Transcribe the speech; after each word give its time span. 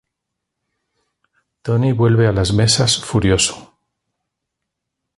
Tony 1.61 1.91
vuelve 1.93 2.25
a 2.25 2.31
las 2.31 2.53
mesas 2.53 2.97
furioso. 3.05 3.77